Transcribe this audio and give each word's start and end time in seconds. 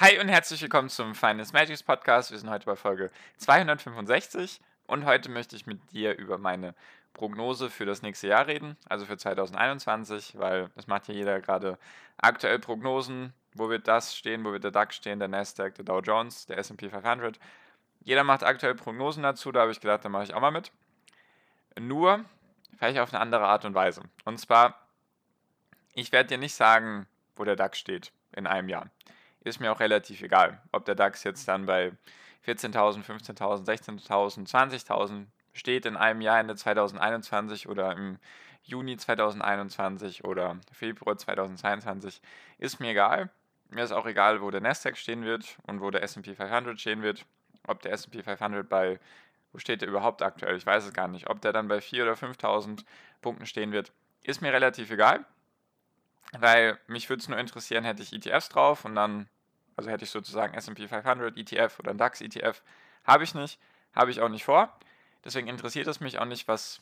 Hi 0.00 0.16
und 0.20 0.28
herzlich 0.28 0.62
willkommen 0.62 0.88
zum 0.88 1.16
Finance 1.16 1.52
Magics 1.52 1.82
Podcast. 1.82 2.30
Wir 2.30 2.38
sind 2.38 2.48
heute 2.50 2.66
bei 2.66 2.76
Folge 2.76 3.10
265 3.38 4.60
und 4.86 5.04
heute 5.04 5.28
möchte 5.28 5.56
ich 5.56 5.66
mit 5.66 5.90
dir 5.90 6.16
über 6.16 6.38
meine 6.38 6.76
Prognose 7.14 7.68
für 7.68 7.84
das 7.84 8.00
nächste 8.00 8.28
Jahr 8.28 8.46
reden, 8.46 8.76
also 8.88 9.06
für 9.06 9.16
2021, 9.16 10.38
weil 10.38 10.70
das 10.76 10.86
macht 10.86 11.08
ja 11.08 11.14
jeder 11.14 11.40
gerade 11.40 11.80
aktuell 12.16 12.60
Prognosen. 12.60 13.32
Wo 13.54 13.70
wird 13.70 13.88
das 13.88 14.14
stehen? 14.14 14.44
Wo 14.44 14.52
wird 14.52 14.62
der 14.62 14.70
DAX 14.70 14.94
stehen? 14.94 15.18
Der 15.18 15.26
Nasdaq, 15.26 15.74
der 15.74 15.84
Dow 15.84 15.98
Jones, 15.98 16.46
der 16.46 16.58
S&P 16.58 16.90
500? 16.90 17.40
Jeder 18.04 18.22
macht 18.22 18.44
aktuell 18.44 18.76
Prognosen 18.76 19.24
dazu. 19.24 19.50
Da 19.50 19.62
habe 19.62 19.72
ich 19.72 19.80
gedacht, 19.80 20.04
da 20.04 20.08
mache 20.08 20.22
ich 20.22 20.32
auch 20.32 20.40
mal 20.40 20.52
mit. 20.52 20.70
Nur 21.76 22.24
vielleicht 22.78 23.00
auf 23.00 23.12
eine 23.12 23.20
andere 23.20 23.48
Art 23.48 23.64
und 23.64 23.74
Weise. 23.74 24.02
Und 24.24 24.38
zwar, 24.38 24.78
ich 25.92 26.12
werde 26.12 26.28
dir 26.28 26.38
nicht 26.38 26.54
sagen, 26.54 27.08
wo 27.34 27.42
der 27.42 27.56
DAX 27.56 27.80
steht 27.80 28.12
in 28.30 28.46
einem 28.46 28.68
Jahr 28.68 28.88
ist 29.48 29.60
mir 29.60 29.72
auch 29.72 29.80
relativ 29.80 30.22
egal, 30.22 30.60
ob 30.72 30.84
der 30.84 30.94
DAX 30.94 31.24
jetzt 31.24 31.46
dann 31.48 31.66
bei 31.66 31.92
14.000, 32.46 33.04
15.000, 33.04 33.64
16.000, 33.66 34.48
20.000 34.48 35.26
steht 35.52 35.86
in 35.86 35.96
einem 35.96 36.20
Jahr 36.20 36.40
Ende 36.40 36.56
2021 36.56 37.68
oder 37.68 37.92
im 37.92 38.18
Juni 38.62 38.96
2021 38.96 40.24
oder 40.24 40.58
Februar 40.72 41.16
2022, 41.16 42.20
ist 42.58 42.80
mir 42.80 42.90
egal. 42.90 43.30
Mir 43.70 43.84
ist 43.84 43.92
auch 43.92 44.06
egal, 44.06 44.40
wo 44.40 44.50
der 44.50 44.60
Nasdaq 44.60 44.96
stehen 44.96 45.24
wird 45.24 45.56
und 45.66 45.80
wo 45.80 45.90
der 45.90 46.02
S&P 46.02 46.34
500 46.34 46.80
stehen 46.80 47.02
wird. 47.02 47.24
Ob 47.66 47.82
der 47.82 47.92
S&P 47.92 48.22
500 48.22 48.68
bei, 48.68 48.98
wo 49.52 49.58
steht 49.58 49.82
der 49.82 49.88
überhaupt 49.88 50.22
aktuell? 50.22 50.56
Ich 50.56 50.64
weiß 50.64 50.86
es 50.86 50.92
gar 50.92 51.08
nicht. 51.08 51.28
Ob 51.28 51.40
der 51.40 51.52
dann 51.52 51.68
bei 51.68 51.78
4.000 51.78 52.02
oder 52.02 52.12
5.000 52.12 52.84
Punkten 53.20 53.46
stehen 53.46 53.72
wird, 53.72 53.92
ist 54.22 54.40
mir 54.40 54.52
relativ 54.52 54.90
egal. 54.90 55.24
Weil 56.38 56.78
mich 56.86 57.08
würde 57.08 57.20
es 57.20 57.28
nur 57.28 57.38
interessieren, 57.38 57.84
hätte 57.84 58.02
ich 58.02 58.12
ETFs 58.12 58.48
drauf 58.50 58.84
und 58.84 58.94
dann 58.94 59.28
also 59.78 59.90
hätte 59.90 60.04
ich 60.04 60.10
sozusagen 60.10 60.54
SP 60.58 60.90
500 60.90 61.36
ETF 61.36 61.78
oder 61.78 61.94
DAX 61.94 62.20
ETF. 62.20 62.62
Habe 63.04 63.22
ich 63.22 63.34
nicht, 63.34 63.60
habe 63.94 64.10
ich 64.10 64.20
auch 64.20 64.28
nicht 64.28 64.44
vor. 64.44 64.76
Deswegen 65.24 65.46
interessiert 65.46 65.86
es 65.86 66.00
mich 66.00 66.18
auch 66.18 66.24
nicht, 66.24 66.48
was 66.48 66.80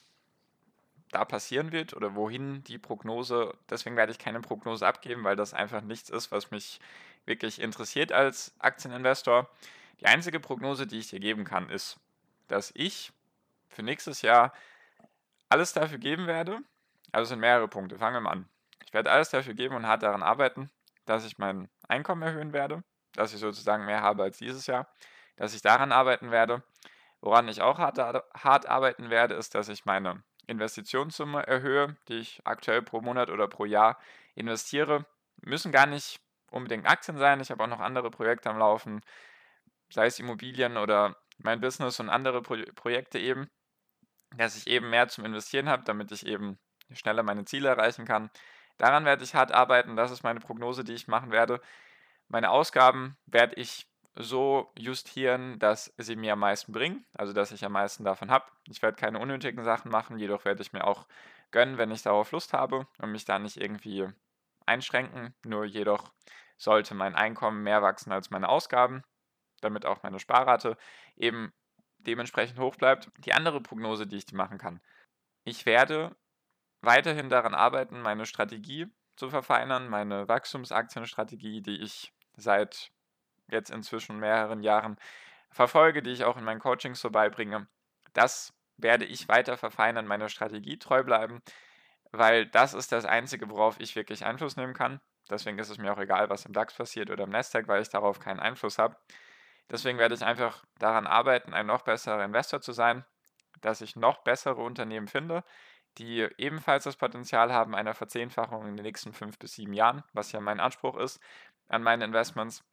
da 1.11 1.27
passieren 1.27 1.73
wird 1.73 1.93
oder 1.93 2.15
wohin 2.15 2.65
die 2.65 2.79
Prognose. 2.79 3.53
Deswegen 3.69 3.97
werde 3.97 4.13
ich 4.13 4.19
keine 4.19 4.41
Prognose 4.41 4.87
abgeben, 4.87 5.25
weil 5.25 5.37
das 5.37 5.53
einfach 5.53 5.83
nichts 5.83 6.09
ist, 6.09 6.33
was 6.33 6.51
mich 6.51 6.81
wirklich 7.27 7.61
interessiert 7.61 8.13
als 8.13 8.55
Aktieninvestor. 8.61 9.47
Die 10.01 10.07
einzige 10.07 10.41
Prognose, 10.41 10.87
die 10.87 10.99
ich 10.99 11.09
dir 11.09 11.21
geben 11.21 11.45
kann, 11.45 11.69
ist, 11.69 12.01
dass 12.49 12.73
ich 12.75 13.13
für 13.69 13.83
nächstes 13.83 14.23
Jahr 14.23 14.55
alles 15.51 15.75
dafür 15.75 15.99
geben 15.99 16.27
werde. 16.27 16.61
Also 17.13 17.29
sind 17.29 17.41
mehrere 17.41 17.69
Punkte. 17.69 17.99
Fangen 17.99 18.17
wir 18.17 18.21
mal 18.23 18.31
an. 18.31 18.49
Ich 18.87 18.95
werde 18.95 19.11
alles 19.11 19.29
dafür 19.29 19.53
geben 19.53 19.75
und 19.77 19.87
hart 19.87 20.03
daran 20.03 20.23
arbeiten, 20.23 20.71
dass 21.05 21.27
ich 21.27 21.37
mein 21.37 21.69
Einkommen 21.89 22.23
erhöhen 22.23 22.53
werde, 22.53 22.83
dass 23.15 23.35
ich 23.35 23.41
sozusagen 23.41 23.85
mehr 23.85 24.03
habe 24.03 24.25
als 24.25 24.39
dieses 24.39 24.67
Jahr, 24.67 24.89
dass 25.37 25.55
ich 25.55 25.63
daran 25.63 25.93
arbeiten 25.93 26.31
werde. 26.31 26.63
Woran 27.21 27.49
ich 27.49 27.63
auch 27.63 27.79
hart, 27.79 27.99
hart 27.99 28.67
arbeiten 28.67 29.11
werde, 29.11 29.35
ist, 29.35 29.55
dass 29.55 29.69
ich 29.69 29.85
meine 29.85 30.23
Investitionssumme 30.47 31.47
erhöhe, 31.47 31.97
die 32.09 32.19
ich 32.19 32.41
aktuell 32.45 32.83
pro 32.83 33.01
Monat 33.01 33.31
oder 33.31 33.49
pro 33.49 33.65
Jahr 33.65 33.99
investiere. 34.35 35.07
Müssen 35.43 35.73
gar 35.73 35.87
nicht 35.87 36.21
unbedingt 36.51 36.87
Aktien 36.87 37.19
sein. 37.19 37.41
Ich 37.41 37.51
habe 37.51 37.63
auch 37.65 37.69
noch 37.69 37.81
andere 37.81 38.11
Projekte 38.11 38.51
am 38.51 38.59
Laufen, 38.59 39.01
sei 39.91 40.07
es 40.07 40.19
Immobilien 40.19 40.77
oder 40.77 41.17
mein 41.39 41.61
Business 41.61 42.01
und 42.01 42.09
andere 42.09 42.43
Pro 42.43 42.57
Projekte 42.75 43.19
eben, 43.19 43.51
dass 44.37 44.57
ich 44.57 44.67
eben 44.67 44.91
mehr 44.91 45.09
zum 45.09 45.25
Investieren 45.25 45.69
habe, 45.69 45.85
damit 45.85 46.13
ich 46.13 46.27
eben 46.27 46.59
schneller 46.93 47.23
meine 47.23 47.45
Ziele 47.45 47.69
erreichen 47.69 48.05
kann. 48.05 48.31
Daran 48.79 49.05
werde 49.05 49.25
ich 49.25 49.35
hart 49.35 49.53
arbeiten. 49.53 49.97
Das 49.97 50.11
ist 50.11 50.23
meine 50.23 50.41
Prognose, 50.41 50.85
die 50.85 50.95
ich 50.95 51.09
machen 51.09 51.31
werde. 51.31 51.61
Meine 52.29 52.51
Ausgaben 52.51 53.17
werde 53.27 53.57
ich 53.57 53.87
so 54.17 54.73
justieren, 54.77 55.59
dass 55.59 55.93
sie 55.99 56.17
mir 56.17 56.33
am 56.33 56.41
meisten 56.41 56.73
bringen, 56.73 57.05
also 57.13 57.33
dass 57.33 57.53
ich 57.53 57.65
am 57.65 57.73
meisten 57.73 58.05
davon 58.05 58.31
habe. 58.31 58.47
Ich 58.69 58.81
werde 58.83 58.97
keine 58.97 59.19
unnötigen 59.19 59.63
Sachen 59.63 59.91
machen, 59.91 60.19
jedoch 60.19 60.45
werde 60.45 60.63
ich 60.63 60.73
mir 60.73 60.87
auch 60.87 61.07
gönnen, 61.51 61.79
wenn 61.79 61.91
ich 61.91 62.03
darauf 62.03 62.33
Lust 62.33 62.53
habe 62.53 62.87
und 62.99 63.13
mich 63.13 63.27
da 63.27 63.39
nicht 63.39 63.59
irgendwie 63.59 64.09
einschränken. 64.65 65.35
Nur 65.45 65.65
jedoch 65.65 66.13
sollte 66.57 66.95
mein 66.95 67.15
Einkommen 67.15 67.63
mehr 67.63 67.83
wachsen 67.83 68.11
als 68.11 68.31
meine 68.31 68.49
Ausgaben, 68.49 69.03
damit 69.61 69.85
auch 69.85 70.03
meine 70.03 70.19
Sparrate 70.19 70.77
eben 71.17 71.53
dementsprechend 71.99 72.59
hoch 72.59 72.77
bleibt. 72.77 73.11
Die 73.19 73.35
andere 73.35 73.61
Prognose, 73.61 74.07
die 74.07 74.17
ich 74.17 74.33
machen 74.33 74.59
kann. 74.59 74.81
Ich 75.45 75.67
werde 75.67 76.17
weiterhin 76.81 77.29
daran 77.29 77.55
arbeiten, 77.55 78.01
meine 78.01 78.27
Strategie 78.27 78.87
zu 79.17 79.31
verfeinern, 79.31 79.89
meine 79.89 80.29
Wachstumsaktienstrategie, 80.29 81.63
die 81.63 81.81
ich 81.81 82.13
seit 82.37 82.91
jetzt 83.49 83.71
inzwischen 83.71 84.19
mehreren 84.19 84.63
Jahren 84.63 84.97
verfolge, 85.51 86.03
die 86.03 86.11
ich 86.11 86.25
auch 86.25 86.37
in 86.37 86.45
meinen 86.45 86.61
Coachings 86.61 87.01
so 87.01 87.11
beibringe. 87.11 87.67
Das 88.13 88.53
werde 88.77 89.05
ich 89.05 89.29
weiter 89.29 89.57
verfeinern, 89.57 90.07
meiner 90.07 90.29
Strategie 90.29 90.79
treu 90.79 91.03
bleiben, 91.03 91.43
weil 92.13 92.47
das 92.47 92.75
ist 92.75 92.93
das 92.93 93.05
Einzige, 93.05 93.49
worauf 93.49 93.81
ich 93.81 93.97
wirklich 93.97 94.25
Einfluss 94.25 94.57
nehmen 94.57 94.75
kann. 94.75 95.01
Deswegen 95.31 95.59
ist 95.59 95.71
es 95.71 95.79
mir 95.79 95.93
auch 95.93 95.99
egal, 95.99 96.29
was 96.31 96.45
im 96.45 96.53
DAX 96.53 96.75
passiert 96.75 97.11
oder 97.11 97.25
im 97.25 97.31
Nasdaq, 97.31 97.67
weil 97.69 97.83
ich 97.83 97.89
darauf 97.89 98.21
keinen 98.21 98.41
Einfluss 98.41 98.79
habe. 98.79 98.97
Deswegen 99.71 99.99
werde 99.99 100.15
ich 100.15 100.25
einfach 100.25 100.65
daran 100.79 101.07
arbeiten, 101.07 101.53
ein 101.53 101.67
noch 101.67 101.83
besserer 101.83 102.25
Investor 102.25 102.61
zu 102.61 102.73
sein, 102.73 103.05
dass 103.61 103.81
ich 103.81 103.97
noch 103.97 104.23
bessere 104.23 104.63
Unternehmen 104.63 105.09
finde, 105.09 105.43
die 105.99 106.29
ebenfalls 106.37 106.85
das 106.85 106.97
Potenzial 106.97 107.53
haben 107.53 107.75
einer 107.75 107.95
Verzehnfachung 107.95 108.67
in 108.67 108.77
den 108.77 108.85
nächsten 108.85 109.13
fünf 109.13 109.39
bis 109.39 109.55
sieben 109.55 109.73
Jahren, 109.73 110.05
was 110.13 110.31
ja 110.31 110.41
mein 110.41 110.61
Anspruch 110.61 110.97
ist 110.97 111.21
an 111.69 111.83
meine 111.83 112.05
Investments. 112.05 112.65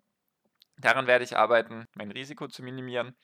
Daran 0.77 1.07
werde 1.07 1.23
ich 1.23 1.37
arbeiten, 1.37 1.87
mein 1.93 2.11
Risiko 2.11 2.47
zu 2.47 2.63
minimieren, 2.63 3.15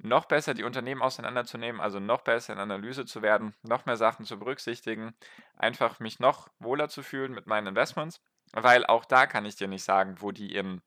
noch 0.00 0.26
besser 0.26 0.54
die 0.54 0.64
Unternehmen 0.64 1.02
auseinanderzunehmen, 1.02 1.80
also 1.80 1.98
noch 2.00 2.22
besser 2.22 2.52
in 2.52 2.58
Analyse 2.58 3.04
zu 3.04 3.20
werden, 3.20 3.54
noch 3.62 3.84
mehr 3.84 3.96
Sachen 3.96 4.24
zu 4.24 4.38
berücksichtigen, 4.38 5.14
einfach 5.56 6.00
mich 6.00 6.20
noch 6.20 6.48
wohler 6.58 6.88
zu 6.88 7.02
fühlen 7.02 7.32
mit 7.32 7.46
meinen 7.46 7.68
Investments, 7.68 8.20
weil 8.52 8.86
auch 8.86 9.04
da 9.04 9.26
kann 9.26 9.44
ich 9.44 9.56
dir 9.56 9.68
nicht 9.68 9.84
sagen, 9.84 10.16
wo 10.20 10.30
die 10.30 10.54
in, 10.54 10.80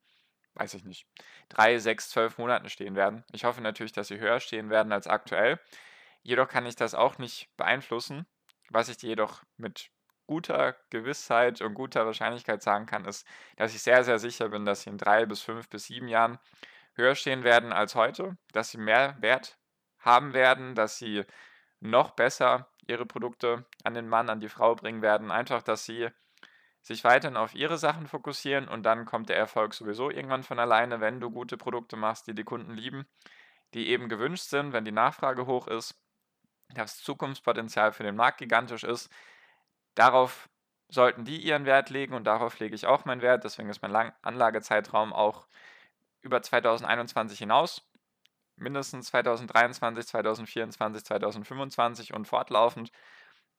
weiß 0.54 0.74
ich 0.74 0.84
nicht, 0.84 1.06
drei, 1.48 1.78
sechs, 1.78 2.08
zwölf 2.08 2.38
Monaten 2.38 2.68
stehen 2.68 2.96
werden. 2.96 3.24
Ich 3.32 3.44
hoffe 3.44 3.60
natürlich, 3.60 3.92
dass 3.92 4.08
sie 4.08 4.18
höher 4.18 4.40
stehen 4.40 4.70
werden 4.70 4.92
als 4.92 5.06
aktuell. 5.06 5.60
Jedoch 6.22 6.48
kann 6.48 6.66
ich 6.66 6.76
das 6.76 6.94
auch 6.94 7.18
nicht 7.18 7.48
beeinflussen, 7.56 8.26
was 8.70 8.88
ich 8.88 8.96
dir 8.96 9.10
jedoch 9.10 9.42
mit 9.56 9.90
guter 10.32 10.74
Gewissheit 10.88 11.60
und 11.60 11.74
guter 11.74 12.06
Wahrscheinlichkeit 12.06 12.62
sagen 12.62 12.86
kann, 12.86 13.04
ist, 13.04 13.26
dass 13.56 13.74
ich 13.74 13.82
sehr, 13.82 14.02
sehr 14.02 14.18
sicher 14.18 14.48
bin, 14.48 14.64
dass 14.64 14.80
sie 14.80 14.88
in 14.88 14.96
drei 14.96 15.26
bis 15.26 15.42
fünf 15.42 15.68
bis 15.68 15.84
sieben 15.84 16.08
Jahren 16.08 16.38
höher 16.94 17.14
stehen 17.14 17.44
werden 17.44 17.70
als 17.70 17.94
heute, 17.94 18.38
dass 18.52 18.70
sie 18.70 18.78
mehr 18.78 19.18
Wert 19.20 19.58
haben 19.98 20.32
werden, 20.32 20.74
dass 20.74 20.96
sie 20.96 21.24
noch 21.80 22.12
besser 22.12 22.66
ihre 22.86 23.04
Produkte 23.04 23.66
an 23.84 23.92
den 23.92 24.08
Mann, 24.08 24.30
an 24.30 24.40
die 24.40 24.48
Frau 24.48 24.74
bringen 24.74 25.02
werden. 25.02 25.30
Einfach, 25.30 25.62
dass 25.62 25.84
sie 25.84 26.08
sich 26.80 27.04
weiterhin 27.04 27.36
auf 27.36 27.54
ihre 27.54 27.76
Sachen 27.76 28.06
fokussieren 28.06 28.68
und 28.68 28.84
dann 28.84 29.04
kommt 29.04 29.28
der 29.28 29.36
Erfolg 29.36 29.74
sowieso 29.74 30.10
irgendwann 30.10 30.44
von 30.44 30.58
alleine, 30.58 31.00
wenn 31.02 31.20
du 31.20 31.30
gute 31.30 31.58
Produkte 31.58 31.96
machst, 31.96 32.26
die 32.26 32.34
die 32.34 32.44
Kunden 32.44 32.72
lieben, 32.72 33.04
die 33.74 33.88
eben 33.88 34.08
gewünscht 34.08 34.48
sind, 34.48 34.72
wenn 34.72 34.86
die 34.86 34.92
Nachfrage 34.92 35.44
hoch 35.44 35.68
ist 35.68 36.02
das 36.74 36.98
Zukunftspotenzial 37.02 37.92
für 37.92 38.02
den 38.02 38.16
Markt 38.16 38.38
gigantisch 38.38 38.84
ist. 38.84 39.10
Darauf 39.94 40.48
sollten 40.88 41.24
die 41.24 41.38
ihren 41.38 41.64
Wert 41.64 41.90
legen 41.90 42.14
und 42.14 42.24
darauf 42.24 42.58
lege 42.58 42.74
ich 42.74 42.86
auch 42.86 43.04
meinen 43.04 43.22
Wert. 43.22 43.44
Deswegen 43.44 43.68
ist 43.68 43.82
mein 43.82 44.12
Anlagezeitraum 44.22 45.12
auch 45.12 45.46
über 46.20 46.42
2021 46.42 47.38
hinaus. 47.38 47.82
Mindestens 48.56 49.06
2023, 49.06 50.06
2024, 50.06 51.04
2025 51.04 52.14
und 52.14 52.26
fortlaufend. 52.26 52.92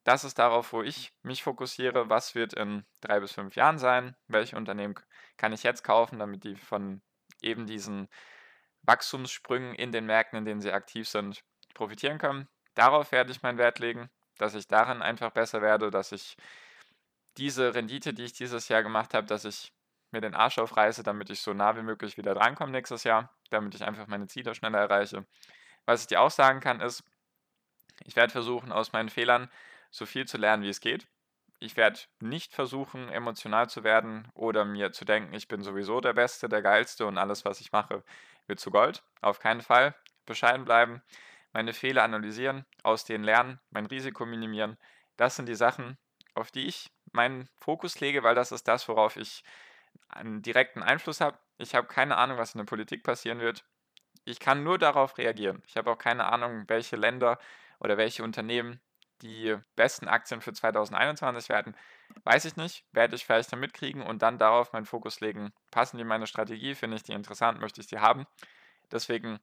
Das 0.03 0.23
ist 0.23 0.37
darauf, 0.37 0.73
wo 0.73 0.83
ich 0.83 1.13
mich 1.23 1.43
fokussiere. 1.43 2.09
Was 2.09 2.35
wird 2.35 2.53
in 2.53 2.85
drei 3.01 3.19
bis 3.19 3.31
fünf 3.31 3.55
Jahren 3.55 3.79
sein? 3.79 4.15
Welche 4.27 4.55
Unternehmen 4.55 4.95
kann 5.37 5.53
ich 5.53 5.63
jetzt 5.63 5.83
kaufen, 5.83 6.19
damit 6.19 6.43
die 6.43 6.55
von 6.55 7.01
eben 7.41 7.65
diesen 7.65 8.09
Wachstumssprüngen 8.83 9.73
in 9.75 9.91
den 9.91 10.05
Märkten, 10.05 10.39
in 10.39 10.45
denen 10.45 10.61
sie 10.61 10.71
aktiv 10.71 11.07
sind, 11.07 11.43
profitieren 11.73 12.17
können? 12.17 12.47
Darauf 12.75 13.11
werde 13.11 13.31
ich 13.31 13.41
meinen 13.43 13.57
Wert 13.57 13.79
legen, 13.79 14.09
dass 14.43 14.55
ich 14.55 14.67
darin 14.67 15.01
einfach 15.01 15.31
besser 15.31 15.61
werde, 15.61 15.89
dass 15.89 16.11
ich 16.11 16.35
diese 17.37 17.73
Rendite, 17.73 18.13
die 18.13 18.25
ich 18.25 18.33
dieses 18.33 18.67
Jahr 18.67 18.83
gemacht 18.83 19.13
habe, 19.13 19.25
dass 19.25 19.45
ich 19.45 19.71
mir 20.11 20.19
den 20.19 20.35
Arsch 20.35 20.59
aufreiße, 20.59 21.01
damit 21.01 21.29
ich 21.29 21.39
so 21.39 21.53
nah 21.53 21.77
wie 21.77 21.81
möglich 21.81 22.17
wieder 22.17 22.33
drankomme 22.33 22.73
nächstes 22.73 23.05
Jahr, 23.05 23.33
damit 23.49 23.73
ich 23.73 23.85
einfach 23.85 24.05
meine 24.07 24.27
Ziele 24.27 24.53
schneller 24.53 24.79
erreiche. 24.79 25.25
Was 25.85 26.01
ich 26.01 26.07
dir 26.07 26.19
auch 26.19 26.29
sagen 26.29 26.59
kann, 26.59 26.81
ist, 26.81 27.03
ich 28.03 28.17
werde 28.17 28.33
versuchen, 28.33 28.73
aus 28.73 28.91
meinen 28.91 29.07
Fehlern 29.07 29.49
so 29.91 30.05
viel 30.05 30.27
zu 30.27 30.37
lernen, 30.37 30.63
wie 30.63 30.69
es 30.69 30.81
geht. 30.81 31.07
Ich 31.59 31.77
werde 31.77 32.01
nicht 32.19 32.53
versuchen, 32.53 33.07
emotional 33.07 33.69
zu 33.69 33.85
werden 33.85 34.27
oder 34.33 34.65
mir 34.65 34.91
zu 34.91 35.05
denken, 35.05 35.33
ich 35.33 35.47
bin 35.47 35.63
sowieso 35.63 36.01
der 36.01 36.13
Beste, 36.13 36.49
der 36.49 36.61
Geilste 36.61 37.05
und 37.05 37.17
alles, 37.17 37.45
was 37.45 37.61
ich 37.61 37.71
mache, 37.71 38.03
wird 38.47 38.59
zu 38.59 38.71
Gold. 38.71 39.03
Auf 39.21 39.39
keinen 39.39 39.61
Fall. 39.61 39.95
Bescheiden 40.25 40.65
bleiben, 40.65 41.01
meine 41.53 41.73
Fehler 41.73 42.03
analysieren, 42.03 42.65
aus 42.83 43.05
denen 43.05 43.23
lernen, 43.23 43.59
mein 43.71 43.85
Risiko 43.85 44.25
minimieren. 44.25 44.77
Das 45.17 45.35
sind 45.35 45.47
die 45.47 45.55
Sachen, 45.55 45.97
auf 46.35 46.51
die 46.51 46.67
ich 46.67 46.91
meinen 47.11 47.49
Fokus 47.55 47.99
lege, 47.99 48.23
weil 48.23 48.35
das 48.35 48.51
ist 48.51 48.67
das, 48.67 48.87
worauf 48.87 49.17
ich 49.17 49.43
einen 50.09 50.41
direkten 50.41 50.83
Einfluss 50.83 51.21
habe. 51.21 51.37
Ich 51.57 51.75
habe 51.75 51.87
keine 51.87 52.17
Ahnung, 52.17 52.37
was 52.37 52.53
in 52.53 52.59
der 52.59 52.65
Politik 52.65 53.03
passieren 53.03 53.39
wird. 53.39 53.63
Ich 54.25 54.39
kann 54.39 54.63
nur 54.63 54.77
darauf 54.77 55.17
reagieren. 55.17 55.61
Ich 55.67 55.77
habe 55.77 55.91
auch 55.91 55.97
keine 55.97 56.25
Ahnung, 56.25 56.63
welche 56.67 56.95
Länder 56.95 57.39
oder 57.79 57.97
welche 57.97 58.23
Unternehmen 58.23 58.79
die 59.21 59.55
besten 59.75 60.07
Aktien 60.07 60.41
für 60.41 60.53
2021 60.53 61.49
werden. 61.49 61.75
Weiß 62.23 62.45
ich 62.45 62.57
nicht, 62.57 62.85
werde 62.91 63.15
ich 63.15 63.25
vielleicht 63.25 63.51
dann 63.51 63.59
mitkriegen 63.59 64.01
und 64.01 64.21
dann 64.21 64.37
darauf 64.37 64.73
meinen 64.73 64.85
Fokus 64.85 65.21
legen. 65.21 65.53
Passen 65.71 65.97
die 65.97 66.03
meine 66.03 66.27
Strategie? 66.27 66.75
Finde 66.75 66.97
ich 66.97 67.03
die 67.03 67.13
interessant? 67.13 67.59
Möchte 67.59 67.81
ich 67.81 67.87
die 67.87 67.99
haben? 67.99 68.25
Deswegen, 68.91 69.39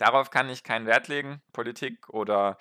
darauf 0.00 0.30
kann 0.30 0.48
ich 0.48 0.64
keinen 0.64 0.86
Wert 0.86 1.08
legen. 1.08 1.42
Politik 1.52 2.08
oder 2.08 2.56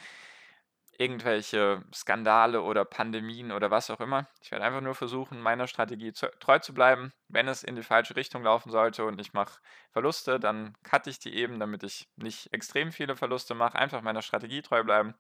irgendwelche 0.98 1.82
Skandale 1.94 2.62
oder 2.62 2.84
Pandemien 2.84 3.54
oder 3.54 3.72
was 3.72 3.90
auch 3.90 4.02
immer. 4.02 4.28
Ich 4.42 4.52
werde 4.52 4.66
einfach 4.66 4.82
nur 4.82 4.96
versuchen, 4.96 5.40
meiner 5.40 5.66
Strategie 5.66 6.12
zu, 6.12 6.30
treu 6.40 6.60
zu 6.60 6.74
bleiben. 6.74 7.14
Wenn 7.30 7.48
es 7.48 7.64
in 7.64 7.78
die 7.78 7.84
falsche 7.84 8.18
Richtung 8.18 8.44
laufen 8.44 8.70
sollte 8.70 9.06
und 9.06 9.22
ich 9.22 9.32
mache 9.32 9.62
Verluste, 9.92 10.42
dann 10.42 10.76
cutte 10.84 11.10
ich 11.10 11.20
die 11.20 11.34
eben, 11.36 11.58
damit 11.58 11.84
ich 11.84 12.10
nicht 12.18 12.52
extrem 12.52 12.92
viele 12.92 13.16
Verluste 13.16 13.56
mache. 13.56 13.80
Einfach 13.80 14.02
meiner 14.02 14.22
Strategie 14.22 14.62
treu 14.62 14.84
bleiben. 14.84 15.16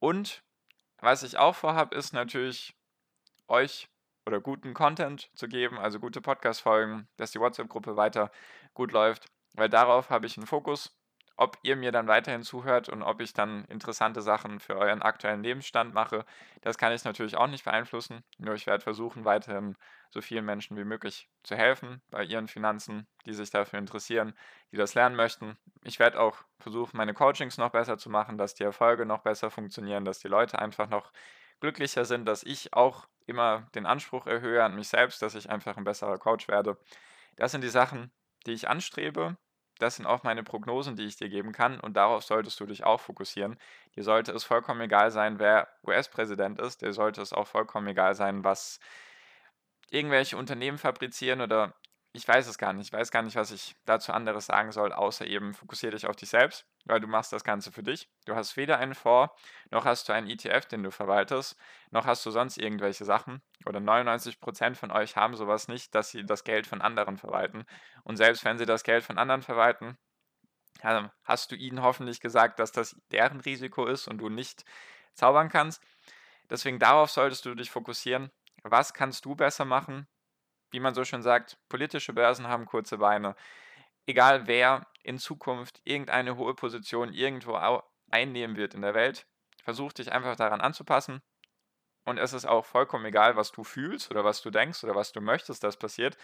Und 0.00 0.42
was 0.98 1.22
ich 1.22 1.38
auch 1.38 1.54
vorhabe, 1.54 1.94
ist 1.94 2.12
natürlich 2.12 2.74
euch 3.46 3.88
oder 4.26 4.40
guten 4.40 4.74
Content 4.74 5.30
zu 5.36 5.46
geben, 5.46 5.78
also 5.78 6.00
gute 6.00 6.20
Podcast-Folgen, 6.20 7.08
dass 7.16 7.30
die 7.30 7.38
WhatsApp-Gruppe 7.38 7.96
weiter 7.96 8.32
gut 8.74 8.90
läuft, 8.90 9.28
weil 9.54 9.68
darauf 9.68 10.10
habe 10.10 10.26
ich 10.26 10.36
einen 10.36 10.46
Fokus 10.46 10.96
ob 11.36 11.58
ihr 11.62 11.76
mir 11.76 11.92
dann 11.92 12.08
weiterhin 12.08 12.42
zuhört 12.42 12.88
und 12.88 13.02
ob 13.02 13.20
ich 13.20 13.32
dann 13.32 13.64
interessante 13.64 14.22
Sachen 14.22 14.60
für 14.60 14.76
euren 14.76 15.02
aktuellen 15.02 15.42
Lebensstand 15.42 15.94
mache, 15.94 16.24
das 16.60 16.78
kann 16.78 16.92
ich 16.92 17.04
natürlich 17.04 17.36
auch 17.36 17.46
nicht 17.46 17.64
beeinflussen. 17.64 18.22
Nur 18.38 18.54
ich 18.54 18.66
werde 18.66 18.82
versuchen, 18.82 19.24
weiterhin 19.24 19.76
so 20.10 20.20
vielen 20.20 20.44
Menschen 20.44 20.76
wie 20.76 20.84
möglich 20.84 21.28
zu 21.42 21.56
helfen 21.56 22.02
bei 22.10 22.22
ihren 22.22 22.48
Finanzen, 22.48 23.06
die 23.26 23.32
sich 23.32 23.50
dafür 23.50 23.78
interessieren, 23.78 24.34
die 24.70 24.76
das 24.76 24.94
lernen 24.94 25.16
möchten. 25.16 25.56
Ich 25.84 25.98
werde 25.98 26.20
auch 26.20 26.36
versuchen, 26.60 26.96
meine 26.96 27.14
Coachings 27.14 27.58
noch 27.58 27.70
besser 27.70 27.96
zu 27.98 28.10
machen, 28.10 28.36
dass 28.36 28.54
die 28.54 28.64
Erfolge 28.64 29.06
noch 29.06 29.22
besser 29.22 29.50
funktionieren, 29.50 30.04
dass 30.04 30.18
die 30.18 30.28
Leute 30.28 30.58
einfach 30.58 30.88
noch 30.88 31.12
glücklicher 31.60 32.04
sind, 32.04 32.26
dass 32.26 32.42
ich 32.42 32.74
auch 32.74 33.08
immer 33.26 33.66
den 33.74 33.86
Anspruch 33.86 34.26
erhöhe 34.26 34.62
an 34.62 34.74
mich 34.74 34.88
selbst, 34.88 35.22
dass 35.22 35.34
ich 35.34 35.48
einfach 35.48 35.76
ein 35.76 35.84
besserer 35.84 36.18
Coach 36.18 36.48
werde. 36.48 36.76
Das 37.36 37.52
sind 37.52 37.62
die 37.62 37.68
Sachen, 37.68 38.12
die 38.44 38.52
ich 38.52 38.68
anstrebe 38.68 39.36
das 39.82 39.96
sind 39.96 40.06
auch 40.06 40.22
meine 40.22 40.44
Prognosen, 40.44 40.94
die 40.96 41.04
ich 41.04 41.16
dir 41.16 41.28
geben 41.28 41.52
kann 41.52 41.80
und 41.80 41.96
darauf 41.96 42.22
solltest 42.22 42.60
du 42.60 42.66
dich 42.66 42.84
auch 42.84 43.00
fokussieren. 43.00 43.58
Dir 43.96 44.04
sollte 44.04 44.30
es 44.32 44.44
vollkommen 44.44 44.80
egal 44.80 45.10
sein, 45.10 45.40
wer 45.40 45.68
US-Präsident 45.82 46.60
ist. 46.60 46.82
Dir 46.82 46.92
sollte 46.92 47.20
es 47.20 47.32
auch 47.32 47.48
vollkommen 47.48 47.88
egal 47.88 48.14
sein, 48.14 48.44
was 48.44 48.78
irgendwelche 49.90 50.36
Unternehmen 50.36 50.78
fabrizieren 50.78 51.40
oder 51.40 51.74
ich 52.14 52.28
weiß 52.28 52.46
es 52.46 52.58
gar 52.58 52.74
nicht. 52.74 52.88
Ich 52.88 52.92
weiß 52.92 53.10
gar 53.10 53.22
nicht, 53.22 53.36
was 53.36 53.50
ich 53.50 53.74
dazu 53.86 54.12
anderes 54.12 54.46
sagen 54.46 54.70
soll, 54.70 54.92
außer 54.92 55.26
eben 55.26 55.54
fokussiere 55.54 55.92
dich 55.92 56.06
auf 56.06 56.14
dich 56.14 56.28
selbst, 56.28 56.66
weil 56.84 57.00
du 57.00 57.06
machst 57.06 57.32
das 57.32 57.42
Ganze 57.42 57.72
für 57.72 57.82
dich. 57.82 58.10
Du 58.26 58.34
hast 58.34 58.56
weder 58.58 58.78
einen 58.78 58.94
Fonds, 58.94 59.32
noch 59.70 59.86
hast 59.86 60.08
du 60.08 60.12
einen 60.12 60.28
ETF, 60.28 60.66
den 60.66 60.82
du 60.82 60.90
verwaltest, 60.90 61.56
noch 61.90 62.04
hast 62.04 62.24
du 62.26 62.30
sonst 62.30 62.58
irgendwelche 62.58 63.06
Sachen. 63.06 63.40
Oder 63.64 63.80
99% 63.80 64.74
von 64.74 64.90
euch 64.90 65.16
haben 65.16 65.36
sowas 65.36 65.68
nicht, 65.68 65.94
dass 65.94 66.10
sie 66.10 66.24
das 66.24 66.44
Geld 66.44 66.66
von 66.66 66.82
anderen 66.82 67.16
verwalten. 67.16 67.64
Und 68.04 68.18
selbst 68.18 68.44
wenn 68.44 68.58
sie 68.58 68.66
das 68.66 68.84
Geld 68.84 69.04
von 69.04 69.16
anderen 69.16 69.40
verwalten, 69.40 69.96
hast 71.24 71.50
du 71.50 71.56
ihnen 71.56 71.82
hoffentlich 71.82 72.20
gesagt, 72.20 72.58
dass 72.58 72.72
das 72.72 73.00
deren 73.10 73.40
Risiko 73.40 73.86
ist 73.86 74.06
und 74.06 74.18
du 74.18 74.28
nicht 74.28 74.64
zaubern 75.14 75.48
kannst. 75.48 75.82
Deswegen 76.50 76.78
darauf 76.78 77.10
solltest 77.10 77.46
du 77.46 77.54
dich 77.54 77.70
fokussieren. 77.70 78.30
Was 78.64 78.92
kannst 78.92 79.24
du 79.24 79.34
besser 79.34 79.64
machen? 79.64 80.06
Wie 80.72 80.80
man 80.80 80.94
so 80.94 81.04
schön 81.04 81.22
sagt, 81.22 81.58
politische 81.68 82.12
Börsen 82.12 82.48
haben 82.48 82.66
kurze 82.66 82.98
Beine. 82.98 83.36
Egal 84.06 84.46
wer 84.46 84.86
in 85.02 85.18
Zukunft 85.18 85.80
irgendeine 85.84 86.36
hohe 86.36 86.54
Position 86.54 87.12
irgendwo 87.12 87.82
einnehmen 88.10 88.56
wird 88.56 88.74
in 88.74 88.82
der 88.82 88.94
Welt, 88.94 89.26
versuch 89.62 89.92
dich 89.92 90.10
einfach 90.12 90.36
daran 90.36 90.60
anzupassen. 90.60 91.22
Und 92.04 92.18
es 92.18 92.32
ist 92.32 92.46
auch 92.46 92.64
vollkommen 92.64 93.04
egal, 93.04 93.36
was 93.36 93.52
du 93.52 93.62
fühlst 93.62 94.10
oder 94.10 94.24
was 94.24 94.42
du 94.42 94.50
denkst 94.50 94.82
oder 94.82 94.96
was 94.96 95.12
du 95.12 95.20
möchtest, 95.20 95.62
dass 95.62 95.76
passiert, 95.76 96.16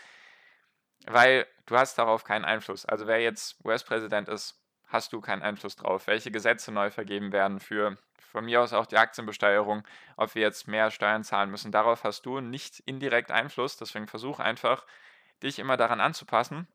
weil 1.06 1.46
du 1.66 1.76
hast 1.76 1.96
darauf 1.98 2.24
keinen 2.24 2.44
Einfluss. 2.44 2.84
Also 2.84 3.06
wer 3.06 3.20
jetzt 3.20 3.64
US-Präsident 3.64 4.28
ist, 4.28 4.60
hast 4.88 5.12
du 5.12 5.20
keinen 5.20 5.42
Einfluss 5.42 5.76
drauf. 5.76 6.06
Welche 6.06 6.30
Gesetze 6.30 6.72
neu 6.72 6.90
vergeben 6.90 7.32
werden 7.32 7.60
für 7.60 7.96
von 8.28 8.44
mir 8.44 8.60
aus 8.60 8.72
auch 8.72 8.86
die 8.86 8.98
Aktienbesteuerung, 8.98 9.84
ob 10.16 10.34
wir 10.34 10.42
jetzt 10.42 10.68
mehr 10.68 10.90
Steuern 10.90 11.24
zahlen 11.24 11.50
müssen, 11.50 11.72
darauf 11.72 12.04
hast 12.04 12.26
du 12.26 12.40
nicht 12.40 12.80
indirekt 12.80 13.30
Einfluss. 13.30 13.76
Deswegen 13.76 14.06
versuch 14.06 14.38
einfach, 14.38 14.84
dich 15.42 15.58
immer 15.58 15.76
daran 15.76 16.00
anzupassen, 16.00 16.68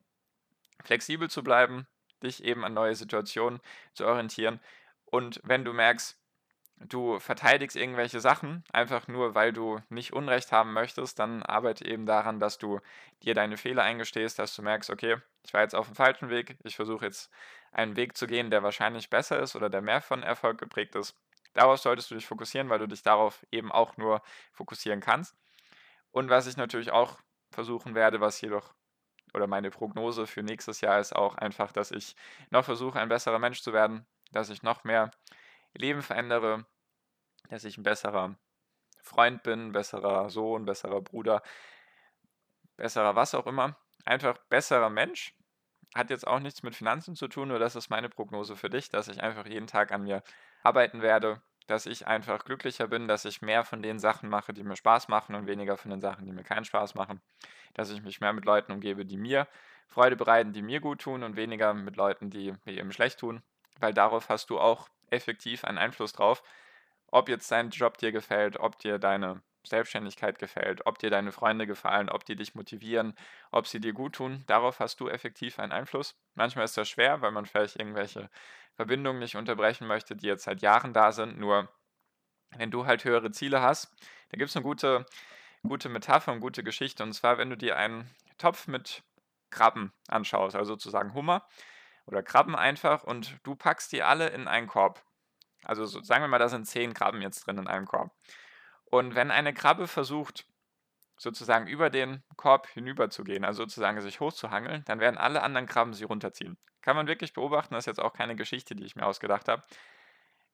flexibel 0.83 1.29
zu 1.29 1.43
bleiben, 1.43 1.87
dich 2.23 2.43
eben 2.43 2.63
an 2.65 2.73
neue 2.73 2.95
Situationen 2.95 3.59
zu 3.93 4.05
orientieren. 4.05 4.59
Und 5.05 5.41
wenn 5.43 5.63
du 5.63 5.73
merkst, 5.73 6.17
du 6.77 7.19
verteidigst 7.19 7.75
irgendwelche 7.75 8.19
Sachen, 8.19 8.63
einfach 8.71 9.07
nur 9.07 9.35
weil 9.35 9.53
du 9.53 9.79
nicht 9.89 10.13
Unrecht 10.13 10.51
haben 10.51 10.73
möchtest, 10.73 11.19
dann 11.19 11.43
arbeite 11.43 11.85
eben 11.85 12.05
daran, 12.05 12.39
dass 12.39 12.57
du 12.57 12.79
dir 13.23 13.33
deine 13.33 13.57
Fehler 13.57 13.83
eingestehst, 13.83 14.39
dass 14.39 14.55
du 14.55 14.61
merkst, 14.61 14.89
okay, 14.89 15.17
ich 15.43 15.53
war 15.53 15.61
jetzt 15.61 15.75
auf 15.75 15.87
dem 15.87 15.95
falschen 15.95 16.29
Weg, 16.29 16.57
ich 16.63 16.75
versuche 16.75 17.05
jetzt 17.05 17.31
einen 17.71 17.95
Weg 17.95 18.17
zu 18.17 18.27
gehen, 18.27 18.51
der 18.51 18.63
wahrscheinlich 18.63 19.09
besser 19.09 19.39
ist 19.39 19.55
oder 19.55 19.69
der 19.69 19.81
mehr 19.81 20.01
von 20.01 20.23
Erfolg 20.23 20.59
geprägt 20.59 20.95
ist. 20.95 21.15
Darauf 21.53 21.79
solltest 21.79 22.09
du 22.11 22.15
dich 22.15 22.25
fokussieren, 22.25 22.69
weil 22.69 22.79
du 22.79 22.87
dich 22.87 23.03
darauf 23.03 23.45
eben 23.51 23.71
auch 23.71 23.97
nur 23.97 24.21
fokussieren 24.51 25.01
kannst. 25.01 25.35
Und 26.11 26.29
was 26.29 26.47
ich 26.47 26.57
natürlich 26.57 26.91
auch 26.91 27.19
versuchen 27.51 27.95
werde, 27.95 28.19
was 28.19 28.41
jedoch 28.41 28.73
oder 29.33 29.47
meine 29.47 29.71
Prognose 29.71 30.27
für 30.27 30.43
nächstes 30.43 30.81
Jahr 30.81 30.99
ist 30.99 31.15
auch 31.15 31.35
einfach, 31.35 31.71
dass 31.71 31.91
ich 31.91 32.15
noch 32.51 32.65
versuche, 32.65 32.99
ein 32.99 33.09
besserer 33.09 33.39
Mensch 33.39 33.61
zu 33.61 33.73
werden, 33.73 34.05
dass 34.31 34.49
ich 34.49 34.63
noch 34.63 34.83
mehr 34.83 35.11
Leben 35.73 36.01
verändere, 36.01 36.65
dass 37.49 37.63
ich 37.63 37.77
ein 37.77 37.83
besserer 37.83 38.35
Freund 39.01 39.43
bin, 39.43 39.71
besserer 39.71 40.29
Sohn, 40.29 40.65
besserer 40.65 41.01
Bruder, 41.01 41.41
besserer 42.77 43.15
was 43.15 43.35
auch 43.35 43.47
immer. 43.47 43.77
Einfach 44.05 44.37
besserer 44.49 44.89
Mensch. 44.89 45.35
Hat 45.93 46.09
jetzt 46.09 46.25
auch 46.25 46.39
nichts 46.39 46.63
mit 46.63 46.75
Finanzen 46.75 47.15
zu 47.15 47.27
tun, 47.27 47.49
nur 47.49 47.59
das 47.59 47.75
ist 47.75 47.89
meine 47.89 48.09
Prognose 48.09 48.55
für 48.55 48.69
dich, 48.69 48.89
dass 48.89 49.07
ich 49.07 49.21
einfach 49.21 49.45
jeden 49.45 49.67
Tag 49.67 49.91
an 49.91 50.03
mir 50.03 50.23
arbeiten 50.63 51.01
werde, 51.03 51.41
dass 51.67 51.85
ich 51.85 52.07
einfach 52.07 52.45
glücklicher 52.45 52.87
bin, 52.87 53.07
dass 53.07 53.25
ich 53.25 53.41
mehr 53.41 53.63
von 53.63 53.81
den 53.81 53.99
Sachen 53.99 54.29
mache, 54.29 54.53
die 54.53 54.63
mir 54.63 54.75
Spaß 54.75 55.07
machen 55.07 55.35
und 55.35 55.45
weniger 55.45 55.77
von 55.77 55.91
den 55.91 56.01
Sachen, 56.01 56.25
die 56.25 56.31
mir 56.31 56.43
keinen 56.43 56.65
Spaß 56.65 56.95
machen, 56.95 57.21
dass 57.73 57.91
ich 57.91 58.01
mich 58.01 58.21
mehr 58.21 58.33
mit 58.33 58.45
Leuten 58.45 58.71
umgebe, 58.71 59.05
die 59.05 59.17
mir 59.17 59.47
Freude 59.87 60.15
bereiten, 60.15 60.53
die 60.53 60.61
mir 60.61 60.79
gut 60.79 61.01
tun 61.01 61.23
und 61.23 61.35
weniger 61.35 61.73
mit 61.73 61.95
Leuten, 61.95 62.29
die 62.29 62.55
mir 62.65 62.73
eben 62.73 62.91
schlecht 62.91 63.19
tun, 63.19 63.43
weil 63.79 63.93
darauf 63.93 64.29
hast 64.29 64.49
du 64.49 64.59
auch 64.59 64.89
effektiv 65.13 65.63
einen 65.63 65.77
Einfluss 65.77 66.13
drauf, 66.13 66.43
ob 67.07 67.29
jetzt 67.29 67.51
dein 67.51 67.69
Job 67.69 67.97
dir 67.97 68.11
gefällt, 68.11 68.57
ob 68.57 68.79
dir 68.79 68.99
deine 68.99 69.41
Selbstständigkeit 69.65 70.39
gefällt, 70.39 70.85
ob 70.85 70.99
dir 70.99 71.09
deine 71.09 71.31
Freunde 71.31 71.65
gefallen, 71.67 72.09
ob 72.09 72.25
die 72.25 72.35
dich 72.35 72.55
motivieren, 72.55 73.15
ob 73.51 73.67
sie 73.67 73.79
dir 73.79 73.93
gut 73.93 74.15
tun, 74.15 74.43
darauf 74.47 74.79
hast 74.79 74.99
du 74.99 75.07
effektiv 75.07 75.59
einen 75.59 75.71
Einfluss. 75.71 76.15
Manchmal 76.35 76.65
ist 76.65 76.77
das 76.77 76.89
schwer, 76.89 77.21
weil 77.21 77.31
man 77.31 77.45
vielleicht 77.45 77.77
irgendwelche 77.77 78.29
Verbindungen 78.75 79.19
nicht 79.19 79.35
unterbrechen 79.35 79.87
möchte, 79.87 80.15
die 80.15 80.27
jetzt 80.27 80.43
seit 80.43 80.61
Jahren 80.61 80.93
da 80.93 81.11
sind. 81.11 81.37
Nur 81.37 81.69
wenn 82.57 82.71
du 82.71 82.85
halt 82.85 83.05
höhere 83.05 83.31
Ziele 83.31 83.61
hast, 83.61 83.93
da 84.29 84.37
gibt 84.37 84.49
es 84.49 84.55
eine 84.55 84.63
gute, 84.63 85.05
gute 85.63 85.89
Metapher 85.89 86.33
und 86.33 86.39
gute 86.39 86.63
Geschichte. 86.63 87.03
Und 87.03 87.13
zwar, 87.13 87.37
wenn 87.37 87.49
du 87.49 87.57
dir 87.57 87.77
einen 87.77 88.09
Topf 88.37 88.67
mit 88.67 89.03
Krabben 89.49 89.93
anschaust, 90.07 90.55
also 90.55 90.73
sozusagen 90.73 91.13
Hummer 91.13 91.47
oder 92.05 92.23
Krabben 92.23 92.55
einfach, 92.55 93.03
und 93.03 93.37
du 93.43 93.55
packst 93.55 93.91
die 93.91 94.03
alle 94.03 94.27
in 94.29 94.47
einen 94.47 94.67
Korb. 94.67 95.03
Also 95.63 95.85
so, 95.85 96.01
sagen 96.01 96.23
wir 96.23 96.27
mal, 96.27 96.39
da 96.39 96.49
sind 96.49 96.65
zehn 96.65 96.93
Krabben 96.93 97.21
jetzt 97.21 97.47
drin 97.47 97.57
in 97.57 97.67
einem 97.67 97.85
Korb. 97.85 98.11
Und 98.85 99.15
wenn 99.15 99.31
eine 99.31 99.53
Krabbe 99.53 99.87
versucht, 99.87 100.45
sozusagen 101.17 101.67
über 101.67 101.89
den 101.89 102.23
Korb 102.35 102.67
hinüber 102.67 103.09
zu 103.09 103.23
gehen, 103.23 103.45
also 103.45 103.63
sozusagen 103.63 104.01
sich 104.01 104.19
hochzuhangeln, 104.19 104.83
dann 104.85 104.99
werden 104.99 105.17
alle 105.17 105.41
anderen 105.41 105.67
Krabben 105.67 105.93
sie 105.93 106.03
runterziehen. 106.03 106.57
Kann 106.81 106.95
man 106.95 107.07
wirklich 107.07 107.33
beobachten, 107.33 107.73
das 107.73 107.83
ist 107.83 107.87
jetzt 107.87 108.01
auch 108.01 108.13
keine 108.13 108.35
Geschichte, 108.35 108.75
die 108.75 108.83
ich 108.83 108.95
mir 108.95 109.05
ausgedacht 109.05 109.47
habe. 109.47 109.63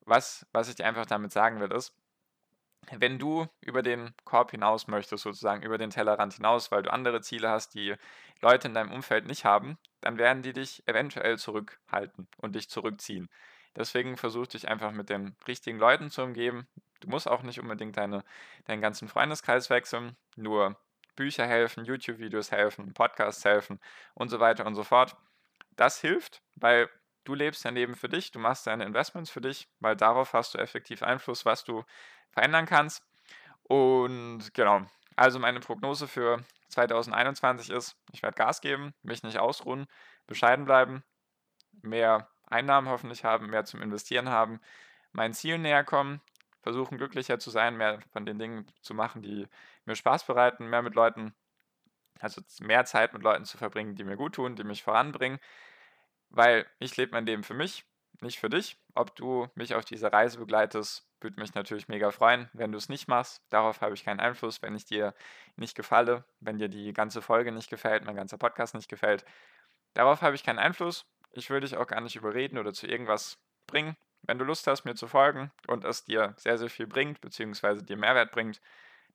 Was, 0.01 0.45
was 0.51 0.69
ich 0.69 0.75
dir 0.75 0.85
einfach 0.85 1.05
damit 1.05 1.31
sagen 1.31 1.59
will, 1.59 1.71
ist, 1.71 1.95
wenn 2.97 3.19
du 3.19 3.47
über 3.61 3.81
den 3.81 4.13
Korb 4.25 4.51
hinaus 4.51 4.87
möchtest, 4.87 5.23
sozusagen 5.23 5.63
über 5.63 5.77
den 5.77 5.89
Tellerrand 5.89 6.33
hinaus, 6.33 6.71
weil 6.71 6.83
du 6.83 6.91
andere 6.91 7.21
Ziele 7.21 7.49
hast, 7.49 7.73
die 7.73 7.95
Leute 8.41 8.67
in 8.67 8.73
deinem 8.73 8.91
Umfeld 8.91 9.27
nicht 9.27 9.45
haben, 9.45 9.77
dann 10.01 10.17
werden 10.17 10.41
die 10.41 10.53
dich 10.53 10.87
eventuell 10.87 11.37
zurückhalten 11.37 12.27
und 12.37 12.55
dich 12.55 12.69
zurückziehen. 12.69 13.29
Deswegen 13.75 14.17
versuch 14.17 14.47
dich 14.47 14.67
einfach 14.67 14.91
mit 14.91 15.09
den 15.09 15.35
richtigen 15.47 15.77
Leuten 15.77 16.09
zu 16.09 16.23
umgeben. 16.23 16.67
Du 17.01 17.09
musst 17.09 17.27
auch 17.27 17.43
nicht 17.43 17.59
unbedingt 17.59 17.97
deine, 17.97 18.23
deinen 18.65 18.81
ganzen 18.81 19.07
Freundeskreis 19.07 19.69
wechseln, 19.69 20.17
nur 20.35 20.77
Bücher 21.15 21.45
helfen, 21.45 21.85
YouTube-Videos 21.85 22.51
helfen, 22.51 22.93
Podcasts 22.93 23.45
helfen 23.45 23.79
und 24.15 24.29
so 24.29 24.39
weiter 24.39 24.65
und 24.65 24.75
so 24.75 24.83
fort. 24.83 25.15
Das 25.75 26.01
hilft, 26.01 26.41
weil 26.55 26.89
du 27.25 27.35
lebst 27.35 27.63
dein 27.63 27.75
Leben 27.75 27.95
für 27.95 28.09
dich, 28.09 28.31
du 28.31 28.39
machst 28.39 28.67
deine 28.67 28.85
Investments 28.85 29.29
für 29.29 29.41
dich, 29.41 29.69
weil 29.79 29.95
darauf 29.95 30.33
hast 30.33 30.53
du 30.53 30.57
effektiv 30.57 31.03
Einfluss, 31.03 31.45
was 31.45 31.63
du 31.63 31.83
verändern 32.31 32.65
kannst. 32.65 33.03
Und 33.63 34.53
genau, 34.53 34.81
also 35.15 35.39
meine 35.39 35.59
Prognose 35.59 36.07
für 36.07 36.43
2021 36.69 37.69
ist, 37.69 37.95
ich 38.11 38.23
werde 38.23 38.35
Gas 38.35 38.61
geben, 38.61 38.93
mich 39.03 39.23
nicht 39.23 39.39
ausruhen, 39.39 39.87
bescheiden 40.27 40.65
bleiben, 40.65 41.03
mehr 41.81 42.29
Einnahmen 42.47 42.89
hoffentlich 42.89 43.23
haben, 43.23 43.47
mehr 43.47 43.65
zum 43.65 43.81
Investieren 43.81 44.29
haben, 44.29 44.59
meinen 45.11 45.33
Zielen 45.33 45.61
näher 45.61 45.83
kommen, 45.83 46.21
versuchen 46.61 46.97
glücklicher 46.97 47.39
zu 47.39 47.49
sein, 47.49 47.77
mehr 47.77 47.99
von 48.11 48.25
den 48.25 48.39
Dingen 48.39 48.65
zu 48.81 48.93
machen, 48.93 49.21
die 49.21 49.47
mir 49.85 49.95
Spaß 49.95 50.25
bereiten, 50.25 50.69
mehr 50.69 50.81
mit 50.81 50.95
Leuten, 50.95 51.33
also 52.19 52.41
mehr 52.59 52.85
Zeit 52.85 53.13
mit 53.13 53.23
Leuten 53.23 53.45
zu 53.45 53.57
verbringen, 53.57 53.95
die 53.95 54.03
mir 54.03 54.17
gut 54.17 54.35
tun, 54.35 54.55
die 54.55 54.63
mich 54.63 54.83
voranbringen, 54.83 55.39
weil 56.29 56.65
ich 56.79 56.97
lebe 56.97 57.13
mein 57.13 57.25
Leben 57.25 57.43
für 57.43 57.53
mich, 57.53 57.85
nicht 58.21 58.39
für 58.39 58.49
dich. 58.49 58.77
Ob 58.99 59.15
du 59.15 59.47
mich 59.55 59.75
auf 59.75 59.85
diese 59.85 60.11
Reise 60.11 60.39
begleitest, 60.39 61.07
würde 61.21 61.39
mich 61.39 61.53
natürlich 61.53 61.87
mega 61.87 62.11
freuen. 62.11 62.49
Wenn 62.51 62.73
du 62.73 62.77
es 62.77 62.89
nicht 62.89 63.07
machst, 63.07 63.41
darauf 63.49 63.79
habe 63.79 63.93
ich 63.93 64.03
keinen 64.03 64.19
Einfluss. 64.19 64.61
Wenn 64.61 64.75
ich 64.75 64.83
dir 64.83 65.13
nicht 65.55 65.73
gefalle, 65.73 66.25
wenn 66.41 66.57
dir 66.57 66.67
die 66.67 66.91
ganze 66.91 67.21
Folge 67.21 67.53
nicht 67.53 67.69
gefällt, 67.69 68.03
mein 68.03 68.17
ganzer 68.17 68.37
Podcast 68.37 68.75
nicht 68.75 68.89
gefällt, 68.89 69.23
darauf 69.93 70.21
habe 70.21 70.35
ich 70.35 70.43
keinen 70.43 70.59
Einfluss. 70.59 71.05
Ich 71.31 71.49
würde 71.49 71.65
dich 71.65 71.77
auch 71.77 71.87
gar 71.87 72.01
nicht 72.01 72.17
überreden 72.17 72.57
oder 72.57 72.73
zu 72.73 72.87
irgendwas 72.87 73.37
bringen. 73.67 73.95
Wenn 74.23 74.37
du 74.37 74.43
Lust 74.43 74.67
hast, 74.67 74.83
mir 74.83 74.95
zu 74.95 75.07
folgen 75.07 75.49
und 75.67 75.85
es 75.85 76.03
dir 76.03 76.33
sehr, 76.35 76.57
sehr 76.57 76.69
viel 76.69 76.85
bringt, 76.85 77.21
beziehungsweise 77.21 77.81
dir 77.81 77.95
Mehrwert 77.95 78.33
bringt, 78.33 78.59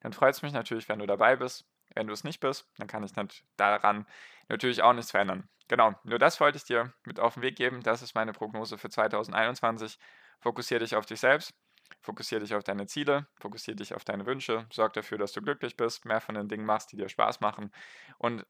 dann 0.01 0.15
freut 0.15 0.33
es 0.33 0.41
mich 0.41 0.55
natürlich, 0.55 0.89
wenn 0.89 1.01
du 1.01 1.07
dabei 1.07 1.37
bist. 1.37 1.67
Wenn 1.95 2.07
du 2.07 2.13
es 2.13 2.25
nicht 2.25 2.41
bist, 2.41 2.69
dann 2.79 2.87
kann 2.87 3.05
ich 3.05 3.13
daran 3.57 4.07
natürlich 4.49 4.83
auch 4.83 4.93
nichts 4.93 5.11
verändern. 5.11 5.49
Genau, 5.69 5.95
nur 6.05 6.19
das 6.19 6.41
wollte 6.41 6.59
ich 6.59 6.65
dir 6.65 6.93
mit 7.05 7.19
auf 7.19 7.35
den 7.35 7.43
Weg 7.43 7.57
geben. 7.57 7.83
Das 7.83 8.03
ist 8.03 8.15
meine 8.15 8.33
Prognose 8.33 8.77
für 8.77 8.91
2021. 8.91 9.99
Fokussiere 10.41 10.81
dich 10.81 10.95
auf 10.95 11.07
dich 11.07 11.21
selbst, 11.21 11.55
fokussiere 12.03 12.43
dich 12.43 12.55
auf 12.55 12.65
deine 12.65 12.87
Ziele, 12.87 13.27
fokussiere 13.41 13.77
dich 13.77 13.95
auf 13.95 14.05
deine 14.05 14.27
Wünsche, 14.27 14.67
sorg 14.71 14.93
dafür, 14.93 15.17
dass 15.17 15.33
du 15.33 15.41
glücklich 15.41 15.77
bist, 15.77 16.05
mehr 16.05 16.21
von 16.21 16.35
den 16.35 16.49
Dingen 16.49 16.67
machst, 16.67 16.93
die 16.93 16.97
dir 16.97 17.09
Spaß 17.09 17.41
machen 17.41 17.73
und 18.19 18.45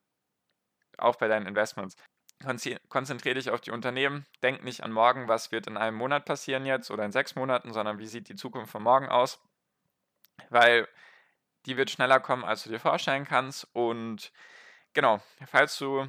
auch 0.97 1.15
bei 1.15 1.27
deinen 1.27 1.47
Investments. 1.47 1.95
Konzentriere 2.89 3.35
dich 3.35 3.49
auf 3.49 3.61
die 3.61 3.71
Unternehmen. 3.71 4.25
Denk 4.43 4.63
nicht 4.63 4.83
an 4.83 4.91
morgen, 4.91 5.29
was 5.29 5.53
wird 5.53 5.67
in 5.67 5.77
einem 5.77 5.95
Monat 5.95 6.25
passieren 6.25 6.65
jetzt 6.65 6.91
oder 6.91 7.05
in 7.05 7.13
sechs 7.13 7.35
Monaten, 7.35 7.71
sondern 7.71 7.97
wie 7.97 8.07
sieht 8.07 8.27
die 8.27 8.35
Zukunft 8.35 8.71
von 8.71 8.83
morgen 8.83 9.07
aus. 9.07 9.39
Weil 10.49 10.87
die 11.65 11.77
wird 11.77 11.89
schneller 11.89 12.19
kommen, 12.19 12.43
als 12.43 12.63
du 12.63 12.69
dir 12.69 12.79
vorstellen 12.79 13.25
kannst. 13.25 13.67
Und 13.73 14.31
genau, 14.93 15.21
falls 15.47 15.77
du 15.77 16.07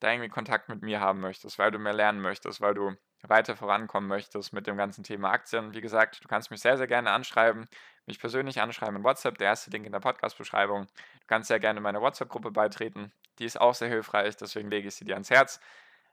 da 0.00 0.10
irgendwie 0.10 0.28
Kontakt 0.28 0.68
mit 0.68 0.82
mir 0.82 1.00
haben 1.00 1.20
möchtest, 1.20 1.58
weil 1.58 1.70
du 1.70 1.78
mehr 1.78 1.92
lernen 1.92 2.20
möchtest, 2.20 2.60
weil 2.60 2.74
du 2.74 2.92
weiter 3.22 3.56
vorankommen 3.56 4.08
möchtest 4.08 4.52
mit 4.52 4.66
dem 4.66 4.76
ganzen 4.76 5.04
Thema 5.04 5.30
Aktien, 5.30 5.74
wie 5.74 5.80
gesagt, 5.80 6.24
du 6.24 6.28
kannst 6.28 6.50
mich 6.50 6.60
sehr, 6.60 6.76
sehr 6.76 6.88
gerne 6.88 7.12
anschreiben, 7.12 7.68
mich 8.06 8.18
persönlich 8.18 8.60
anschreiben 8.60 8.96
in 8.96 9.04
WhatsApp, 9.04 9.38
der 9.38 9.48
erste 9.48 9.70
Link 9.70 9.86
in 9.86 9.92
der 9.92 10.00
Podcast-Beschreibung. 10.00 10.86
Du 10.86 11.26
kannst 11.28 11.48
sehr 11.48 11.60
gerne 11.60 11.80
meiner 11.80 12.00
WhatsApp-Gruppe 12.00 12.50
beitreten, 12.50 13.12
die 13.38 13.44
ist 13.44 13.60
auch 13.60 13.74
sehr 13.74 13.88
hilfreich, 13.88 14.36
deswegen 14.36 14.70
lege 14.70 14.88
ich 14.88 14.96
sie 14.96 15.04
dir 15.04 15.14
ans 15.14 15.30
Herz, 15.30 15.60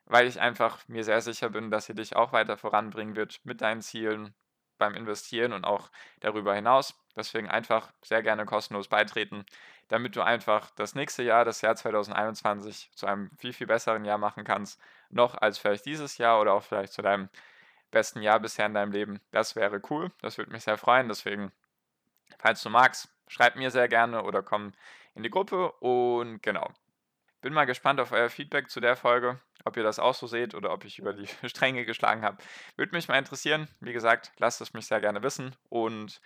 weil 0.05 0.27
ich 0.27 0.39
einfach 0.39 0.87
mir 0.87 1.03
sehr 1.03 1.21
sicher 1.21 1.49
bin, 1.49 1.71
dass 1.71 1.85
sie 1.85 1.95
dich 1.95 2.15
auch 2.15 2.31
weiter 2.31 2.57
voranbringen 2.57 3.15
wird 3.15 3.39
mit 3.43 3.61
deinen 3.61 3.81
Zielen, 3.81 4.35
beim 4.79 4.95
Investieren 4.95 5.53
und 5.53 5.65
auch 5.65 5.91
darüber 6.21 6.55
hinaus. 6.55 6.95
Deswegen 7.15 7.47
einfach 7.47 7.91
sehr 8.01 8.23
gerne 8.23 8.45
kostenlos 8.45 8.87
beitreten, 8.87 9.45
damit 9.89 10.15
du 10.15 10.21
einfach 10.21 10.71
das 10.71 10.95
nächste 10.95 11.21
Jahr, 11.21 11.45
das 11.45 11.61
Jahr 11.61 11.75
2021, 11.75 12.89
zu 12.95 13.05
einem 13.05 13.29
viel, 13.37 13.53
viel 13.53 13.67
besseren 13.67 14.05
Jahr 14.05 14.17
machen 14.17 14.43
kannst, 14.43 14.81
noch 15.09 15.35
als 15.35 15.59
vielleicht 15.59 15.85
dieses 15.85 16.17
Jahr 16.17 16.41
oder 16.41 16.53
auch 16.53 16.63
vielleicht 16.63 16.93
zu 16.93 17.01
deinem 17.01 17.29
besten 17.91 18.21
Jahr 18.21 18.39
bisher 18.39 18.65
in 18.65 18.73
deinem 18.73 18.91
Leben. 18.91 19.19
Das 19.31 19.55
wäre 19.55 19.81
cool, 19.89 20.11
das 20.21 20.37
würde 20.37 20.51
mich 20.51 20.63
sehr 20.63 20.77
freuen. 20.77 21.07
Deswegen, 21.07 21.51
falls 22.37 22.61
du 22.61 22.69
magst, 22.69 23.09
schreib 23.27 23.55
mir 23.55 23.71
sehr 23.71 23.87
gerne 23.87 24.23
oder 24.23 24.43
komm 24.43 24.73
in 25.15 25.23
die 25.23 25.29
Gruppe 25.29 25.71
und 25.73 26.41
genau. 26.41 26.71
Bin 27.41 27.53
mal 27.53 27.65
gespannt 27.65 28.01
auf 28.01 28.11
euer 28.11 28.29
Feedback 28.29 28.69
zu 28.69 28.81
der 28.81 28.97
Folge, 28.97 29.39
ob 29.63 29.77
ihr 29.77 29.83
das 29.83 29.97
auch 29.97 30.13
so 30.13 30.27
seht 30.27 30.55
oder 30.55 30.73
ob 30.73 30.83
ich 30.83 30.99
über 30.99 31.13
die 31.13 31.27
Stränge 31.47 31.85
geschlagen 31.85 32.23
habe. 32.23 32.37
Würde 32.75 32.95
mich 32.95 33.07
mal 33.07 33.17
interessieren. 33.17 33.67
Wie 33.79 33.93
gesagt, 33.93 34.31
lasst 34.37 34.59
es 34.61 34.73
mich 34.73 34.87
sehr 34.87 34.99
gerne 34.99 35.23
wissen. 35.23 35.55
Und 35.69 36.19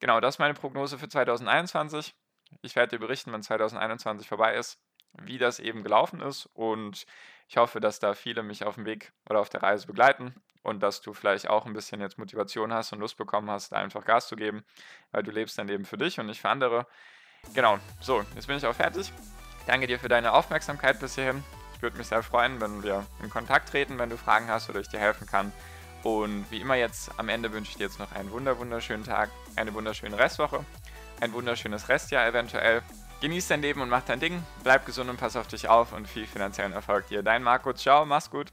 genau, 0.00 0.20
das 0.20 0.36
ist 0.36 0.38
meine 0.40 0.54
Prognose 0.54 0.98
für 0.98 1.08
2021. 1.08 2.14
Ich 2.62 2.74
werde 2.74 2.96
dir 2.96 3.00
berichten, 3.00 3.32
wenn 3.32 3.42
2021 3.42 4.28
vorbei 4.28 4.56
ist, 4.56 4.80
wie 5.22 5.38
das 5.38 5.60
eben 5.60 5.84
gelaufen 5.84 6.20
ist. 6.20 6.46
Und 6.46 7.06
ich 7.48 7.56
hoffe, 7.58 7.78
dass 7.80 8.00
da 8.00 8.14
viele 8.14 8.42
mich 8.42 8.64
auf 8.64 8.74
dem 8.74 8.86
Weg 8.86 9.12
oder 9.30 9.40
auf 9.40 9.48
der 9.48 9.62
Reise 9.62 9.86
begleiten 9.86 10.34
und 10.62 10.82
dass 10.82 11.00
du 11.00 11.12
vielleicht 11.12 11.48
auch 11.48 11.64
ein 11.66 11.74
bisschen 11.74 12.00
jetzt 12.00 12.18
Motivation 12.18 12.72
hast 12.72 12.92
und 12.92 12.98
Lust 12.98 13.16
bekommen 13.16 13.50
hast, 13.50 13.72
einfach 13.72 14.04
Gas 14.04 14.26
zu 14.26 14.34
geben, 14.34 14.64
weil 15.12 15.22
du 15.22 15.30
lebst 15.30 15.58
dein 15.58 15.68
Leben 15.68 15.84
für 15.84 15.96
dich 15.96 16.18
und 16.18 16.26
nicht 16.26 16.40
für 16.40 16.48
andere. 16.48 16.88
Genau, 17.54 17.78
so, 18.00 18.24
jetzt 18.34 18.48
bin 18.48 18.56
ich 18.56 18.66
auch 18.66 18.74
fertig. 18.74 19.12
Danke 19.66 19.86
dir 19.86 19.98
für 19.98 20.08
deine 20.08 20.32
Aufmerksamkeit 20.32 21.00
bis 21.00 21.16
hierhin. 21.16 21.42
Ich 21.74 21.82
würde 21.82 21.98
mich 21.98 22.06
sehr 22.06 22.22
freuen, 22.22 22.60
wenn 22.60 22.82
wir 22.82 23.04
in 23.22 23.30
Kontakt 23.30 23.68
treten, 23.68 23.98
wenn 23.98 24.08
du 24.08 24.16
Fragen 24.16 24.48
hast 24.48 24.70
oder 24.70 24.80
ich 24.80 24.88
dir 24.88 25.00
helfen 25.00 25.26
kann. 25.26 25.52
Und 26.02 26.46
wie 26.50 26.60
immer 26.60 26.76
jetzt 26.76 27.10
am 27.18 27.28
Ende 27.28 27.52
wünsche 27.52 27.72
ich 27.72 27.76
dir 27.76 27.84
jetzt 27.84 27.98
noch 27.98 28.12
einen 28.12 28.30
wunder 28.30 28.58
wunderschönen 28.58 29.04
Tag, 29.04 29.28
eine 29.56 29.74
wunderschöne 29.74 30.16
Restwoche, 30.16 30.64
ein 31.20 31.32
wunderschönes 31.32 31.88
Restjahr 31.88 32.26
eventuell. 32.26 32.82
Genieß 33.20 33.48
dein 33.48 33.62
Leben 33.62 33.80
und 33.80 33.88
mach 33.88 34.02
dein 34.02 34.20
Ding. 34.20 34.42
Bleib 34.62 34.86
gesund 34.86 35.10
und 35.10 35.16
pass 35.16 35.36
auf 35.36 35.48
dich 35.48 35.68
auf 35.68 35.92
und 35.92 36.06
viel 36.06 36.26
finanziellen 36.26 36.72
Erfolg 36.72 37.08
dir. 37.08 37.22
Dein 37.22 37.42
Marco. 37.42 37.72
Ciao, 37.72 38.06
mach's 38.06 38.30
gut. 38.30 38.52